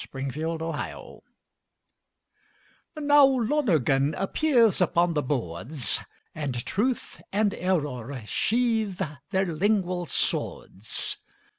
AN 0.13 0.19
INTERPRETATION 0.31 1.21
Now 3.01 3.23
Lonergan 3.27 4.15
appears 4.15 4.81
upon 4.81 5.13
the 5.13 5.21
boards, 5.21 5.99
And 6.33 6.65
Truth 6.65 7.21
and 7.31 7.53
Error 7.53 8.23
sheathe 8.25 8.99
their 9.29 9.45
lingual 9.45 10.07
swords. 10.07 11.17